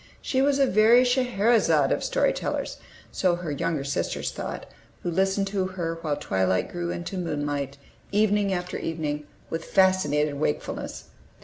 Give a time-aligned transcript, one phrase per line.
[0.19, 2.77] She was a very Scheherezade of story tellers,
[3.11, 4.65] so her younger sisters thought,
[5.03, 7.77] who listened to her while twilight grew into moonlight,
[8.11, 11.03] evening after evening, with fascinated wakefulness.